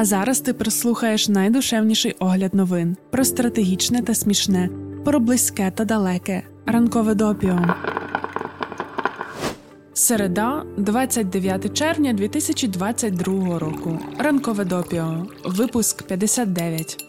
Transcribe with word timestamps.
А 0.00 0.04
зараз 0.04 0.40
ти 0.40 0.52
прослухаєш 0.52 1.28
найдушевніший 1.28 2.16
огляд 2.18 2.54
новин 2.54 2.96
про 3.10 3.24
стратегічне 3.24 4.02
та 4.02 4.14
смішне, 4.14 4.68
про 5.04 5.20
близьке 5.20 5.72
та 5.74 5.84
далеке. 5.84 6.42
Ранкове 6.66 7.14
допіо. 7.14 7.58
Середа, 9.94 10.64
29 10.76 11.76
червня 11.76 12.12
2022 12.12 13.58
року. 13.58 13.98
Ранкове 14.18 14.64
допіо. 14.64 15.26
Випуск 15.44 16.02
59. 16.02 17.04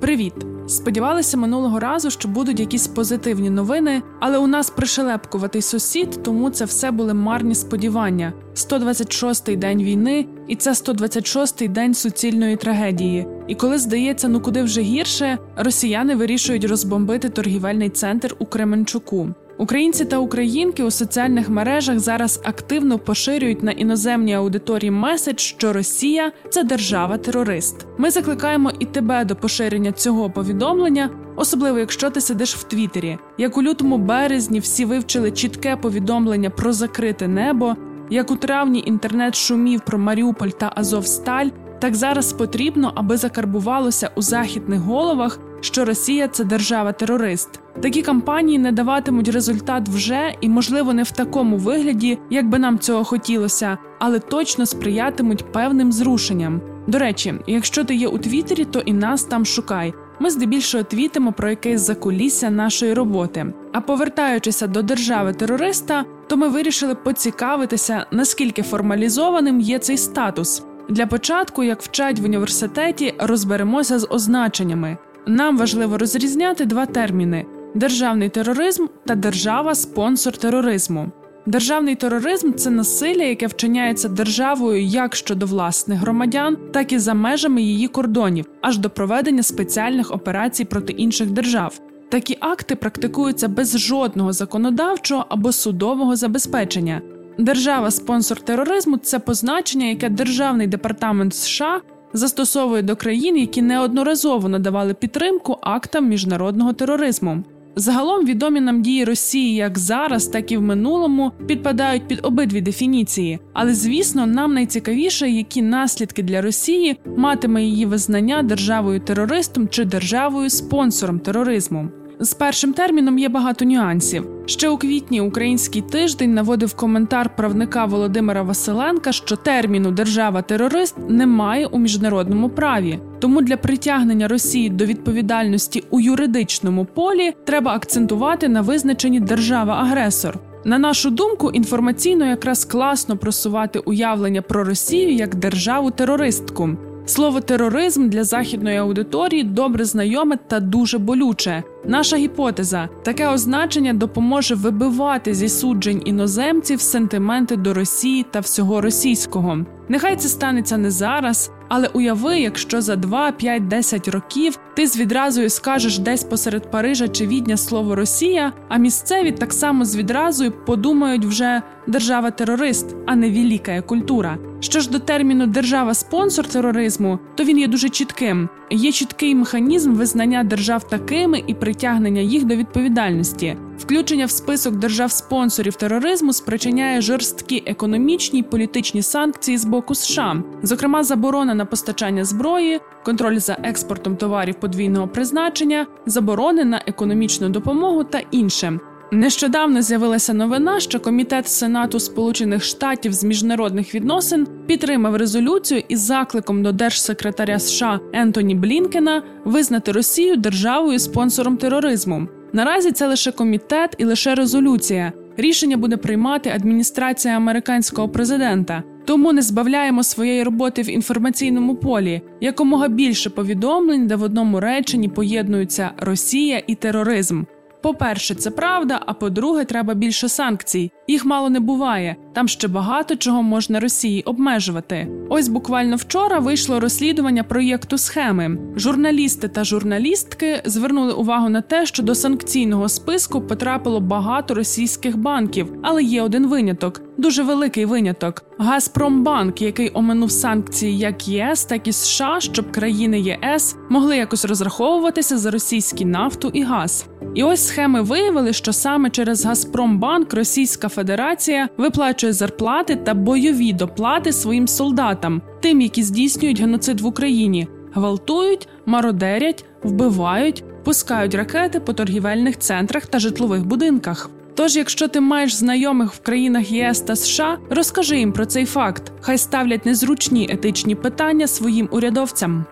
Привіт! 0.00 0.55
Сподівалися 0.66 1.36
минулого 1.36 1.80
разу, 1.80 2.10
що 2.10 2.28
будуть 2.28 2.60
якісь 2.60 2.86
позитивні 2.86 3.50
новини, 3.50 4.02
але 4.20 4.38
у 4.38 4.46
нас 4.46 4.70
пришелепкуватий 4.70 5.62
сусід, 5.62 6.22
тому 6.22 6.50
це 6.50 6.64
все 6.64 6.90
були 6.90 7.14
марні 7.14 7.54
сподівання. 7.54 8.32
126-й 8.54 9.56
день 9.56 9.82
війни, 9.82 10.26
і 10.48 10.56
це 10.56 10.72
126-й 10.72 11.68
день 11.68 11.94
суцільної 11.94 12.56
трагедії. 12.56 13.26
І 13.48 13.54
коли 13.54 13.78
здається, 13.78 14.28
ну 14.28 14.40
куди 14.40 14.62
вже 14.62 14.80
гірше, 14.80 15.38
росіяни 15.56 16.14
вирішують 16.14 16.64
розбомбити 16.64 17.28
торгівельний 17.28 17.90
центр 17.90 18.36
у 18.38 18.46
Кременчуку. 18.46 19.28
Українці 19.58 20.04
та 20.04 20.18
українки 20.18 20.82
у 20.82 20.90
соціальних 20.90 21.48
мережах 21.48 21.98
зараз 21.98 22.40
активно 22.44 22.98
поширюють 22.98 23.62
на 23.62 23.72
іноземній 23.72 24.34
аудиторії 24.34 24.90
меседж, 24.90 25.40
що 25.40 25.72
Росія 25.72 26.32
це 26.50 26.64
держава-терорист. 26.64 27.86
Ми 27.98 28.10
закликаємо 28.10 28.72
і 28.78 28.84
тебе 28.84 29.24
до 29.24 29.36
поширення 29.36 29.92
цього 29.92 30.30
повідомлення, 30.30 31.10
особливо 31.36 31.78
якщо 31.78 32.10
ти 32.10 32.20
сидиш 32.20 32.56
в 32.56 32.62
Твіттері. 32.62 33.18
Як 33.38 33.56
у 33.58 33.62
лютому 33.62 33.98
березні 33.98 34.60
всі 34.60 34.84
вивчили 34.84 35.30
чітке 35.30 35.76
повідомлення 35.76 36.50
про 36.50 36.72
закрите 36.72 37.28
небо, 37.28 37.76
як 38.10 38.30
у 38.30 38.36
травні 38.36 38.82
інтернет 38.86 39.34
шумів 39.34 39.80
про 39.80 39.98
Маріуполь 39.98 40.48
та 40.48 40.72
Азовсталь. 40.74 41.48
Так 41.78 41.94
зараз 41.94 42.32
потрібно, 42.32 42.92
аби 42.94 43.16
закарбувалося 43.16 44.10
у 44.14 44.22
західних 44.22 44.80
головах, 44.80 45.38
що 45.60 45.84
Росія 45.84 46.28
це 46.28 46.44
держава-терорист. 46.44 47.60
Такі 47.82 48.02
кампанії 48.02 48.58
не 48.58 48.72
даватимуть 48.72 49.28
результат 49.28 49.88
вже 49.88 50.34
і, 50.40 50.48
можливо, 50.48 50.94
не 50.94 51.02
в 51.02 51.10
такому 51.10 51.56
вигляді, 51.56 52.18
як 52.30 52.48
би 52.48 52.58
нам 52.58 52.78
цього 52.78 53.04
хотілося, 53.04 53.78
але 53.98 54.18
точно 54.18 54.66
сприятимуть 54.66 55.52
певним 55.52 55.92
зрушенням. 55.92 56.60
До 56.86 56.98
речі, 56.98 57.34
якщо 57.46 57.84
ти 57.84 57.94
є 57.94 58.08
у 58.08 58.18
Твіттері, 58.18 58.64
то 58.64 58.80
і 58.80 58.92
нас 58.92 59.24
там 59.24 59.44
шукай. 59.44 59.94
Ми 60.20 60.30
здебільшого 60.30 60.84
твітимо 60.84 61.32
про 61.32 61.50
якесь 61.50 61.80
закулісся 61.80 62.50
нашої 62.50 62.94
роботи. 62.94 63.46
А 63.72 63.80
повертаючися 63.80 64.66
до 64.66 64.82
держави-терориста, 64.82 66.04
то 66.26 66.36
ми 66.36 66.48
вирішили 66.48 66.94
поцікавитися, 66.94 68.06
наскільки 68.10 68.62
формалізованим 68.62 69.60
є 69.60 69.78
цей 69.78 69.96
статус. 69.96 70.62
Для 70.88 71.06
початку, 71.06 71.62
як 71.62 71.82
вчать 71.82 72.20
в 72.20 72.24
університеті, 72.24 73.14
розберемося 73.18 73.98
з 73.98 74.06
означеннями. 74.10 74.96
Нам 75.26 75.58
важливо 75.58 75.98
розрізняти 75.98 76.64
два 76.64 76.86
терміни: 76.86 77.46
державний 77.74 78.28
тероризм 78.28 78.86
та 79.04 79.14
держава-спонсор 79.14 80.36
тероризму. 80.36 81.12
Державний 81.46 81.94
тероризм 81.94 82.52
це 82.52 82.70
насилля, 82.70 83.22
яке 83.22 83.46
вчиняється 83.46 84.08
державою 84.08 84.82
як 84.82 85.16
щодо 85.16 85.46
власних 85.46 85.98
громадян, 85.98 86.56
так 86.72 86.92
і 86.92 86.98
за 86.98 87.14
межами 87.14 87.62
її 87.62 87.88
кордонів, 87.88 88.46
аж 88.60 88.78
до 88.78 88.90
проведення 88.90 89.42
спеціальних 89.42 90.10
операцій 90.10 90.64
проти 90.64 90.92
інших 90.92 91.30
держав. 91.30 91.80
Такі 92.08 92.36
акти 92.40 92.76
практикуються 92.76 93.48
без 93.48 93.78
жодного 93.78 94.32
законодавчого 94.32 95.26
або 95.28 95.52
судового 95.52 96.16
забезпечення. 96.16 97.02
Держава-спонсор 97.38 98.40
тероризму 98.40 98.96
це 98.96 99.18
позначення, 99.18 99.86
яке 99.86 100.08
Державний 100.08 100.66
департамент 100.66 101.34
США 101.34 101.80
застосовує 102.12 102.82
до 102.82 102.96
країн, 102.96 103.36
які 103.36 103.62
неодноразово 103.62 104.48
надавали 104.48 104.94
підтримку 104.94 105.58
актам 105.60 106.08
міжнародного 106.08 106.72
тероризму. 106.72 107.44
Загалом 107.78 108.26
відомі 108.26 108.60
нам 108.60 108.82
дії 108.82 109.04
Росії 109.04 109.54
як 109.54 109.78
зараз, 109.78 110.26
так 110.26 110.52
і 110.52 110.56
в 110.56 110.62
минулому 110.62 111.32
підпадають 111.46 112.08
під 112.08 112.20
обидві 112.22 112.60
дефініції. 112.60 113.38
Але 113.52 113.74
звісно, 113.74 114.26
нам 114.26 114.54
найцікавіше, 114.54 115.30
які 115.30 115.62
наслідки 115.62 116.22
для 116.22 116.42
Росії 116.42 116.96
матиме 117.16 117.62
її 117.64 117.86
визнання 117.86 118.42
державою 118.42 119.00
терористом 119.00 119.68
чи 119.68 119.84
державою 119.84 120.50
спонсором 120.50 121.18
тероризму. 121.18 121.88
З 122.20 122.34
першим 122.34 122.72
терміном 122.72 123.18
є 123.18 123.28
багато 123.28 123.64
нюансів. 123.64 124.26
Ще 124.46 124.68
у 124.68 124.78
квітні 124.78 125.20
український 125.20 125.82
тиждень 125.82 126.34
наводив 126.34 126.74
коментар 126.74 127.36
правника 127.36 127.84
Володимира 127.84 128.42
Василенка, 128.42 129.12
що 129.12 129.36
терміну 129.36 129.90
держава-терорист 129.90 130.94
немає 131.08 131.66
у 131.66 131.78
міжнародному 131.78 132.48
праві. 132.48 132.98
Тому 133.18 133.42
для 133.42 133.56
притягнення 133.56 134.28
Росії 134.28 134.70
до 134.70 134.84
відповідальності 134.84 135.84
у 135.90 136.00
юридичному 136.00 136.84
полі 136.84 137.32
треба 137.44 137.74
акцентувати 137.74 138.48
на 138.48 138.60
визначенні 138.60 139.20
держава-агресор. 139.20 140.38
На 140.64 140.78
нашу 140.78 141.10
думку, 141.10 141.50
інформаційно 141.50 142.26
якраз 142.26 142.64
класно 142.64 143.16
просувати 143.16 143.78
уявлення 143.78 144.42
про 144.42 144.64
Росію 144.64 145.14
як 145.14 145.34
державу 145.34 145.90
терористку. 145.90 146.76
Слово 147.08 147.40
тероризм 147.40 148.08
для 148.08 148.24
західної 148.24 148.76
аудиторії 148.76 149.42
добре 149.42 149.84
знайоме 149.84 150.36
та 150.46 150.60
дуже 150.60 150.98
болюче. 150.98 151.62
Наша 151.84 152.16
гіпотеза 152.16 152.88
таке 153.04 153.28
означення 153.28 153.92
допоможе 153.92 154.54
вибивати 154.54 155.34
зі 155.34 155.48
суджень 155.48 156.02
іноземців 156.04 156.80
сентименти 156.80 157.56
до 157.56 157.74
Росії 157.74 158.26
та 158.30 158.40
всього 158.40 158.80
російського. 158.80 159.58
Нехай 159.88 160.16
це 160.16 160.28
станеться 160.28 160.76
не 160.76 160.90
зараз, 160.90 161.50
але 161.68 161.88
уяви, 161.88 162.38
якщо 162.38 162.80
за 162.80 162.96
2, 162.96 163.32
5, 163.32 163.68
10 163.68 164.08
років 164.08 164.58
ти 164.76 164.86
з 164.86 164.96
відразою 164.96 165.50
скажеш 165.50 165.98
десь 165.98 166.24
посеред 166.24 166.70
Парижа 166.70 167.08
чи 167.08 167.26
Відня 167.26 167.56
слово 167.56 167.94
Росія, 167.94 168.52
а 168.68 168.76
місцеві 168.76 169.32
так 169.32 169.52
само 169.52 169.84
з 169.84 169.96
відразою 169.96 170.52
подумають 170.66 171.24
вже 171.24 171.62
держава-терорист, 171.86 172.96
а 173.06 173.16
не 173.16 173.30
велика 173.30 173.82
культура. 173.82 174.38
Що 174.60 174.80
ж 174.80 174.90
до 174.90 174.98
терміну 174.98 175.46
держава-спонсор 175.46 176.46
тероризму, 176.46 177.18
то 177.34 177.44
він 177.44 177.58
є 177.58 177.68
дуже 177.68 177.88
чітким. 177.88 178.48
Є 178.70 178.92
чіткий 178.92 179.34
механізм 179.34 179.94
визнання 179.94 180.44
держав 180.44 180.88
такими 180.88 181.42
і 181.46 181.54
притягнення 181.54 182.20
їх 182.20 182.44
до 182.44 182.56
відповідальності. 182.56 183.56
Включення 183.78 184.26
в 184.26 184.30
список 184.30 184.76
держав-спонсорів 184.76 185.74
тероризму 185.74 186.32
спричиняє 186.32 187.00
жорсткі 187.00 187.62
економічні 187.66 188.38
й 188.38 188.42
політичні 188.42 189.02
санкції 189.02 189.58
з 189.58 189.64
боку 189.64 189.94
США, 189.94 190.42
зокрема, 190.62 191.04
заборона 191.04 191.54
на 191.54 191.64
постачання 191.64 192.24
зброї, 192.24 192.80
контроль 193.04 193.38
за 193.38 193.58
експортом 193.62 194.16
товарів 194.16 194.54
подвійного 194.54 195.08
призначення, 195.08 195.86
заборони 196.06 196.64
на 196.64 196.82
економічну 196.86 197.48
допомогу 197.48 198.04
та 198.04 198.20
інше. 198.30 198.78
Нещодавно 199.12 199.82
з'явилася 199.82 200.34
новина, 200.34 200.80
що 200.80 201.00
комітет 201.00 201.48
Сенату 201.48 202.00
Сполучених 202.00 202.64
Штатів 202.64 203.12
з 203.12 203.24
міжнародних 203.24 203.94
відносин 203.94 204.46
підтримав 204.66 205.16
резолюцію 205.16 205.82
із 205.88 206.00
закликом 206.00 206.62
до 206.62 206.72
держсекретаря 206.72 207.58
США 207.58 208.00
Ентоні 208.12 208.54
Блінкена 208.54 209.22
визнати 209.44 209.92
Росію 209.92 210.36
державою 210.36 210.98
спонсором 210.98 211.56
тероризму. 211.56 212.28
Наразі 212.52 212.92
це 212.92 213.06
лише 213.06 213.32
комітет 213.32 213.94
і 213.98 214.04
лише 214.04 214.34
резолюція. 214.34 215.12
Рішення 215.36 215.76
буде 215.76 215.96
приймати 215.96 216.50
адміністрація 216.50 217.36
американського 217.36 218.08
президента. 218.08 218.82
Тому 219.04 219.32
не 219.32 219.42
збавляємо 219.42 220.02
своєї 220.02 220.42
роботи 220.42 220.82
в 220.82 220.90
інформаційному 220.90 221.76
полі 221.76 222.22
якомога 222.40 222.88
більше 222.88 223.30
повідомлень, 223.30 224.06
де 224.06 224.16
в 224.16 224.22
одному 224.22 224.60
реченні 224.60 225.08
поєднуються 225.08 225.90
Росія 225.98 226.62
і 226.66 226.74
тероризм. 226.74 227.42
По-перше, 227.86 228.34
це 228.34 228.50
правда. 228.50 229.00
А 229.06 229.12
по-друге, 229.12 229.64
треба 229.64 229.94
більше 229.94 230.28
санкцій. 230.28 230.92
Їх 231.08 231.24
мало 231.24 231.50
не 231.50 231.60
буває. 231.60 232.16
Там 232.36 232.48
ще 232.48 232.68
багато 232.68 233.16
чого 233.16 233.42
можна 233.42 233.80
Росії 233.80 234.22
обмежувати. 234.22 235.08
Ось 235.28 235.48
буквально 235.48 235.96
вчора 235.96 236.38
вийшло 236.38 236.80
розслідування 236.80 237.42
проєкту 237.42 237.98
схеми. 237.98 238.58
Журналісти 238.76 239.48
та 239.48 239.64
журналістки 239.64 240.62
звернули 240.64 241.12
увагу 241.12 241.48
на 241.48 241.60
те, 241.60 241.86
що 241.86 242.02
до 242.02 242.14
санкційного 242.14 242.88
списку 242.88 243.40
потрапило 243.40 244.00
багато 244.00 244.54
російських 244.54 245.16
банків, 245.16 245.72
але 245.82 246.02
є 246.02 246.22
один 246.22 246.46
виняток. 246.46 247.02
Дуже 247.18 247.42
великий 247.42 247.84
виняток. 247.84 248.44
Газпромбанк, 248.58 249.62
який 249.62 249.90
оминув 249.94 250.30
санкції 250.30 250.98
як 250.98 251.28
ЄС, 251.28 251.64
так 251.64 251.88
і 251.88 251.92
США, 251.92 252.40
щоб 252.40 252.72
країни 252.72 253.20
ЄС 253.20 253.76
могли 253.90 254.16
якось 254.16 254.44
розраховуватися 254.44 255.38
за 255.38 255.50
російські 255.50 256.04
нафту 256.04 256.50
і 256.54 256.62
газ. 256.62 257.06
І 257.34 257.42
ось 257.42 257.66
схеми 257.66 258.02
виявили, 258.02 258.52
що 258.52 258.72
саме 258.72 259.10
через 259.10 259.44
Газпромбанк 259.44 260.34
Російська 260.34 260.88
Федерація 260.88 261.68
виплачує 261.76 262.25
зарплати 262.32 262.96
та 262.96 263.14
бойові 263.14 263.72
доплати 263.72 264.32
своїм 264.32 264.68
солдатам, 264.68 265.42
тим, 265.60 265.80
які 265.80 266.02
здійснюють 266.02 266.60
геноцид 266.60 267.00
в 267.00 267.06
Україні, 267.06 267.68
гвалтують, 267.94 268.68
мародерять, 268.86 269.64
вбивають, 269.82 270.64
пускають 270.84 271.34
ракети 271.34 271.80
по 271.80 271.92
торгівельних 271.92 272.58
центрах 272.58 273.06
та 273.06 273.18
житлових 273.18 273.66
будинках. 273.66 274.30
Тож, 274.54 274.76
якщо 274.76 275.08
ти 275.08 275.20
маєш 275.20 275.54
знайомих 275.54 276.12
в 276.12 276.18
країнах 276.18 276.72
ЄС 276.72 277.00
та 277.00 277.16
США, 277.16 277.58
розкажи 277.70 278.18
їм 278.18 278.32
про 278.32 278.46
цей 278.46 278.66
факт. 278.66 279.12
Хай 279.20 279.38
ставлять 279.38 279.86
незручні 279.86 280.48
етичні 280.50 280.94
питання 280.94 281.46
своїм 281.46 281.88
урядовцям. 281.92 282.64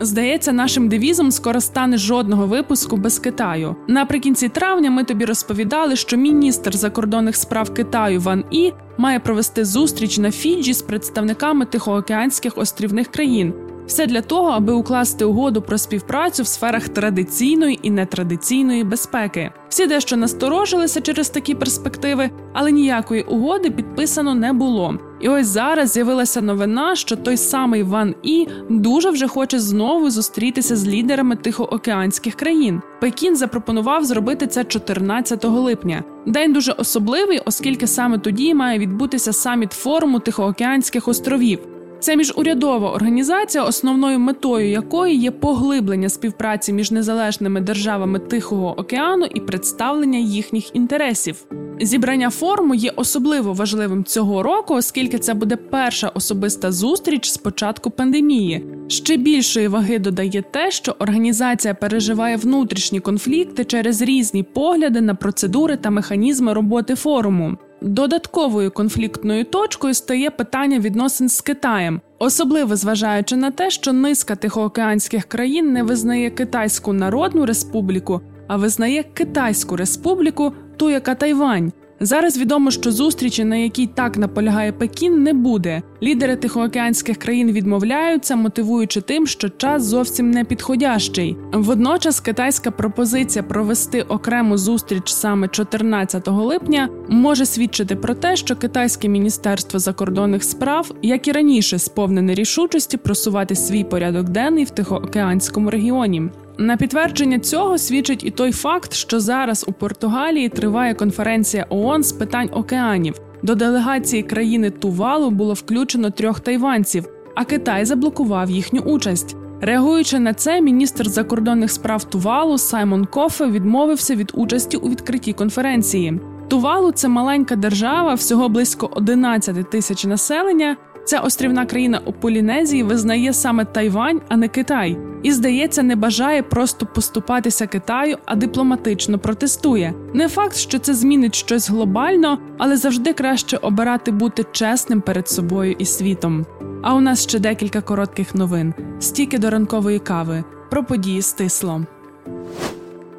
Здається, 0.00 0.52
нашим 0.52 0.88
девізом 0.88 1.30
скоро 1.30 1.60
стане 1.60 1.98
жодного 1.98 2.46
випуску 2.46 2.96
без 2.96 3.18
Китаю. 3.18 3.76
Наприкінці 3.88 4.48
травня 4.48 4.90
ми 4.90 5.04
тобі 5.04 5.24
розповідали, 5.24 5.96
що 5.96 6.16
міністр 6.16 6.76
закордонних 6.76 7.36
справ 7.36 7.74
Китаю 7.74 8.20
Ван 8.20 8.44
І 8.50 8.72
має 8.98 9.20
провести 9.20 9.64
зустріч 9.64 10.18
на 10.18 10.30
Фіджі 10.30 10.72
з 10.72 10.82
представниками 10.82 11.64
тихоокеанських 11.64 12.58
острівних 12.58 13.08
країн. 13.08 13.54
Все 13.86 14.06
для 14.06 14.20
того, 14.20 14.48
аби 14.48 14.72
укласти 14.72 15.24
угоду 15.24 15.62
про 15.62 15.78
співпрацю 15.78 16.42
в 16.42 16.46
сферах 16.46 16.88
традиційної 16.88 17.78
і 17.82 17.90
нетрадиційної 17.90 18.84
безпеки. 18.84 19.50
Всі 19.68 19.86
дещо 19.86 20.16
насторожилися 20.16 21.00
через 21.00 21.28
такі 21.28 21.54
перспективи, 21.54 22.30
але 22.52 22.72
ніякої 22.72 23.22
угоди 23.22 23.70
підписано 23.70 24.34
не 24.34 24.52
було. 24.52 24.98
І 25.20 25.28
ось 25.28 25.46
зараз 25.46 25.92
з'явилася 25.92 26.40
новина, 26.40 26.96
що 26.96 27.16
той 27.16 27.36
самий 27.36 27.82
Ван 27.82 28.14
І 28.22 28.48
дуже 28.68 29.10
вже 29.10 29.28
хоче 29.28 29.60
знову 29.60 30.10
зустрітися 30.10 30.76
з 30.76 30.88
лідерами 30.88 31.36
тихоокеанських 31.36 32.34
країн. 32.34 32.82
Пекін 33.00 33.36
запропонував 33.36 34.04
зробити 34.04 34.46
це 34.46 34.64
14 34.64 35.44
липня. 35.44 36.04
День 36.26 36.52
дуже 36.52 36.72
особливий, 36.72 37.40
оскільки 37.44 37.86
саме 37.86 38.18
тоді 38.18 38.54
має 38.54 38.78
відбутися 38.78 39.32
саміт 39.32 39.72
форуму 39.72 40.20
Тихоокеанських 40.20 41.08
островів. 41.08 41.58
Це 42.06 42.16
міжурядова 42.16 42.92
організація, 42.92 43.64
основною 43.64 44.18
метою 44.18 44.70
якої 44.70 45.16
є 45.16 45.30
поглиблення 45.30 46.08
співпраці 46.08 46.72
між 46.72 46.90
незалежними 46.90 47.60
державами 47.60 48.18
Тихого 48.18 48.80
океану 48.80 49.26
і 49.34 49.40
представлення 49.40 50.18
їхніх 50.18 50.76
інтересів. 50.76 51.46
Зібрання 51.80 52.30
форуму 52.30 52.74
є 52.74 52.92
особливо 52.96 53.52
важливим 53.52 54.04
цього 54.04 54.42
року, 54.42 54.74
оскільки 54.74 55.18
це 55.18 55.34
буде 55.34 55.56
перша 55.56 56.08
особиста 56.08 56.72
зустріч 56.72 57.30
з 57.30 57.36
початку 57.36 57.90
пандемії. 57.90 58.66
Ще 58.88 59.16
більшої 59.16 59.68
ваги 59.68 59.98
додає 59.98 60.44
те, 60.50 60.70
що 60.70 60.96
організація 60.98 61.74
переживає 61.74 62.36
внутрішні 62.36 63.00
конфлікти 63.00 63.64
через 63.64 64.02
різні 64.02 64.42
погляди 64.42 65.00
на 65.00 65.14
процедури 65.14 65.76
та 65.76 65.90
механізми 65.90 66.52
роботи 66.52 66.94
форуму. 66.94 67.56
Додатковою 67.86 68.70
конфліктною 68.70 69.44
точкою 69.44 69.94
стає 69.94 70.30
питання 70.30 70.78
відносин 70.78 71.28
з 71.28 71.40
Китаєм, 71.40 72.00
особливо 72.18 72.76
зважаючи 72.76 73.36
на 73.36 73.50
те, 73.50 73.70
що 73.70 73.92
низка 73.92 74.36
тихоокеанських 74.36 75.24
країн 75.24 75.72
не 75.72 75.82
визнає 75.82 76.30
Китайську 76.30 76.92
Народну 76.92 77.46
Республіку, 77.46 78.20
а 78.48 78.56
визнає 78.56 79.02
Китайську 79.02 79.76
Республіку, 79.76 80.52
ту 80.76 80.90
яка 80.90 81.14
Тайвань. 81.14 81.72
Зараз 82.00 82.38
відомо, 82.38 82.70
що 82.70 82.92
зустрічі, 82.92 83.44
на 83.44 83.56
якій 83.56 83.86
так 83.86 84.16
наполягає 84.16 84.72
Пекін, 84.72 85.22
не 85.22 85.32
буде. 85.32 85.82
Лідери 86.02 86.36
тихоокеанських 86.36 87.16
країн 87.16 87.52
відмовляються, 87.52 88.36
мотивуючи 88.36 89.00
тим, 89.00 89.26
що 89.26 89.48
час 89.48 89.84
зовсім 89.84 90.30
не 90.30 90.44
підходящий. 90.44 91.36
Водночас 91.52 92.20
китайська 92.20 92.70
пропозиція 92.70 93.42
провести 93.42 94.02
окрему 94.02 94.58
зустріч 94.58 95.12
саме 95.12 95.48
14 95.48 96.28
липня 96.28 96.88
може 97.08 97.46
свідчити 97.46 97.96
про 97.96 98.14
те, 98.14 98.36
що 98.36 98.56
китайське 98.56 99.08
міністерство 99.08 99.78
закордонних 99.78 100.44
справ, 100.44 100.90
як 101.02 101.28
і 101.28 101.32
раніше, 101.32 101.78
сповнене 101.78 102.34
рішучості 102.34 102.96
просувати 102.96 103.54
свій 103.54 103.84
порядок 103.84 104.28
денний 104.28 104.64
в 104.64 104.70
тихоокеанському 104.70 105.70
регіоні. 105.70 106.30
На 106.58 106.76
підтвердження 106.76 107.38
цього 107.38 107.78
свідчить 107.78 108.24
і 108.24 108.30
той 108.30 108.52
факт, 108.52 108.92
що 108.94 109.20
зараз 109.20 109.64
у 109.68 109.72
Португалії 109.72 110.48
триває 110.48 110.94
конференція 110.94 111.66
ООН 111.68 112.02
з 112.02 112.12
питань 112.12 112.50
океанів. 112.52 113.14
До 113.42 113.54
делегації 113.54 114.22
країни 114.22 114.70
Тувалу 114.70 115.30
було 115.30 115.54
включено 115.54 116.10
трьох 116.10 116.40
тайванців, 116.40 117.08
а 117.34 117.44
Китай 117.44 117.84
заблокував 117.84 118.50
їхню 118.50 118.80
участь. 118.80 119.36
Реагуючи 119.60 120.18
на 120.18 120.34
це, 120.34 120.60
міністр 120.60 121.08
закордонних 121.08 121.70
справ 121.70 122.04
Тувалу 122.04 122.58
Саймон 122.58 123.04
Кофе 123.04 123.46
відмовився 123.46 124.14
від 124.14 124.32
участі 124.34 124.76
у 124.76 124.88
відкритій 124.88 125.32
конференції. 125.32 126.20
Тувалу 126.48 126.92
це 126.92 127.08
маленька 127.08 127.56
держава, 127.56 128.14
всього 128.14 128.48
близько 128.48 128.90
11 128.92 129.70
тисяч 129.70 130.04
населення, 130.04 130.76
Ця 131.06 131.20
острівна 131.20 131.66
країна 131.66 132.00
у 132.04 132.12
Полінезії 132.12 132.82
визнає 132.82 133.32
саме 133.32 133.64
Тайвань, 133.64 134.20
а 134.28 134.36
не 134.36 134.48
Китай, 134.48 134.98
і 135.22 135.32
здається, 135.32 135.82
не 135.82 135.96
бажає 135.96 136.42
просто 136.42 136.86
поступатися 136.86 137.66
Китаю, 137.66 138.16
а 138.24 138.36
дипломатично 138.36 139.18
протестує. 139.18 139.94
Не 140.14 140.28
факт, 140.28 140.56
що 140.56 140.78
це 140.78 140.94
змінить 140.94 141.34
щось 141.34 141.70
глобально, 141.70 142.38
але 142.58 142.76
завжди 142.76 143.12
краще 143.12 143.56
обирати 143.56 144.10
бути 144.10 144.44
чесним 144.52 145.00
перед 145.00 145.28
собою 145.28 145.76
і 145.78 145.84
світом. 145.84 146.46
А 146.82 146.94
у 146.94 147.00
нас 147.00 147.22
ще 147.22 147.38
декілька 147.38 147.80
коротких 147.80 148.34
новин: 148.34 148.74
стільки 149.00 149.38
до 149.38 149.50
ранкової 149.50 149.98
кави 149.98 150.44
про 150.70 150.84
події 150.84 151.22
стисло. 151.22 151.86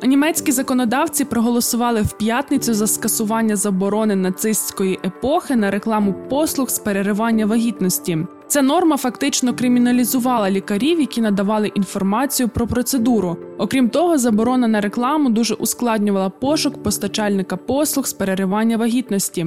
Німецькі 0.04 0.52
законодавці 0.52 1.26
проголосували 1.26 2.02
в 2.02 2.18
п'ятницю 2.18 2.74
за 2.74 2.88
скасування 2.88 3.56
заборони 3.56 4.16
нацистської 4.16 5.00
епохи 5.06 5.56
на 5.56 5.72
рекламу 5.72 6.16
послуг 6.30 6.70
з 6.70 6.80
переривання 6.80 7.46
вагітності. 7.46 8.18
Ця 8.48 8.62
норма 8.62 8.98
фактично 8.98 9.54
криміналізувала 9.54 10.50
лікарів, 10.50 11.00
які 11.00 11.22
надавали 11.22 11.68
інформацію 11.68 12.50
про 12.50 12.68
процедуру. 12.68 13.38
Окрім 13.58 13.90
того, 13.90 14.18
заборона 14.18 14.68
на 14.68 14.82
рекламу 14.82 15.30
дуже 15.30 15.54
ускладнювала 15.54 16.30
пошук 16.30 16.84
постачальника 16.84 17.58
послуг 17.58 18.08
з 18.08 18.14
переривання 18.14 18.78
вагітності. 18.78 19.46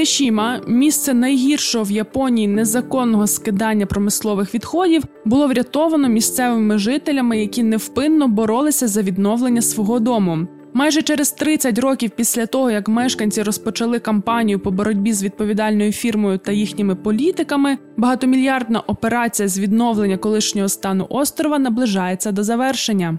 Тешіма, 0.00 0.60
місце 0.66 1.14
найгіршого 1.14 1.84
в 1.84 1.90
Японії 1.90 2.48
незаконного 2.48 3.26
скидання 3.26 3.86
промислових 3.86 4.54
відходів, 4.54 5.02
було 5.24 5.48
врятовано 5.48 6.08
місцевими 6.08 6.78
жителями, 6.78 7.40
які 7.40 7.62
невпинно 7.62 8.28
боролися 8.28 8.88
за 8.88 9.02
відновлення 9.02 9.62
свого 9.62 10.00
дому. 10.00 10.46
Майже 10.72 11.02
через 11.02 11.32
30 11.32 11.78
років 11.78 12.10
після 12.16 12.46
того, 12.46 12.70
як 12.70 12.88
мешканці 12.88 13.42
розпочали 13.42 13.98
кампанію 13.98 14.60
по 14.60 14.70
боротьбі 14.70 15.12
з 15.12 15.22
відповідальною 15.24 15.92
фірмою 15.92 16.38
та 16.38 16.52
їхніми 16.52 16.94
політиками, 16.94 17.78
багатомільярдна 17.96 18.80
операція 18.80 19.48
з 19.48 19.58
відновлення 19.58 20.16
колишнього 20.16 20.68
стану 20.68 21.06
острова 21.10 21.58
наближається 21.58 22.32
до 22.32 22.44
завершення. 22.44 23.18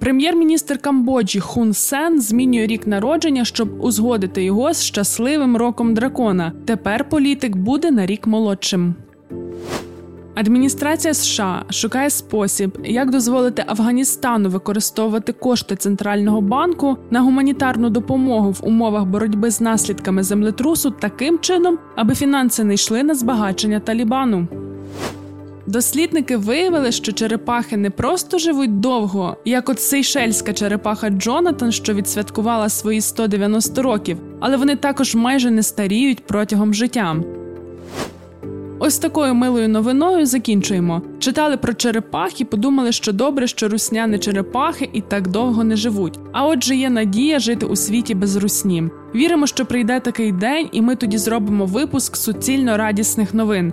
Прем'єр-міністр 0.00 0.78
Камбоджі 0.78 1.40
Хун 1.40 1.72
Сен 1.72 2.20
змінює 2.20 2.66
рік 2.66 2.86
народження, 2.86 3.44
щоб 3.44 3.84
узгодити 3.84 4.44
його 4.44 4.72
з 4.72 4.82
щасливим 4.82 5.56
роком 5.56 5.94
дракона. 5.94 6.52
Тепер 6.64 7.08
політик 7.08 7.56
буде 7.56 7.90
на 7.90 8.06
рік 8.06 8.26
молодшим. 8.26 8.94
Адміністрація 10.34 11.14
США 11.14 11.64
шукає 11.70 12.10
спосіб, 12.10 12.78
як 12.84 13.10
дозволити 13.10 13.64
Афганістану 13.66 14.48
використовувати 14.48 15.32
кошти 15.32 15.76
центрального 15.76 16.40
банку 16.40 16.96
на 17.10 17.20
гуманітарну 17.20 17.90
допомогу 17.90 18.50
в 18.50 18.60
умовах 18.62 19.04
боротьби 19.04 19.50
з 19.50 19.60
наслідками 19.60 20.22
землетрусу 20.22 20.90
таким 20.90 21.38
чином, 21.38 21.78
аби 21.96 22.14
фінанси 22.14 22.64
не 22.64 22.74
йшли 22.74 23.02
на 23.02 23.14
збагачення 23.14 23.80
Талібану. 23.80 24.48
Дослідники 25.70 26.36
виявили, 26.36 26.92
що 26.92 27.12
черепахи 27.12 27.76
не 27.76 27.90
просто 27.90 28.38
живуть 28.38 28.80
довго, 28.80 29.36
як 29.44 29.68
от 29.68 29.80
сейшельська 29.80 30.52
черепаха 30.52 31.10
Джонатан, 31.10 31.72
що 31.72 31.94
відсвяткувала 31.94 32.68
свої 32.68 33.00
190 33.00 33.82
років, 33.82 34.18
але 34.40 34.56
вони 34.56 34.76
також 34.76 35.14
майже 35.14 35.50
не 35.50 35.62
старіють 35.62 36.26
протягом 36.26 36.74
життя. 36.74 37.16
Ось 38.78 38.98
такою 38.98 39.34
милою 39.34 39.68
новиною 39.68 40.26
закінчуємо. 40.26 41.02
Читали 41.18 41.56
про 41.56 41.74
черепах 41.74 42.40
і 42.40 42.44
подумали, 42.44 42.92
що 42.92 43.12
добре, 43.12 43.46
що 43.46 43.68
русняни 43.68 44.18
черепахи 44.18 44.90
і 44.92 45.00
так 45.00 45.28
довго 45.28 45.64
не 45.64 45.76
живуть. 45.76 46.18
А 46.32 46.46
отже, 46.46 46.76
є 46.76 46.90
надія 46.90 47.38
жити 47.38 47.66
у 47.66 47.76
світі 47.76 48.14
без 48.14 48.36
русні. 48.36 48.84
Віримо, 49.14 49.46
що 49.46 49.66
прийде 49.66 50.00
такий 50.00 50.32
день, 50.32 50.68
і 50.72 50.82
ми 50.82 50.96
тоді 50.96 51.18
зробимо 51.18 51.66
випуск 51.66 52.16
суцільно 52.16 52.76
радісних 52.76 53.34
новин 53.34 53.72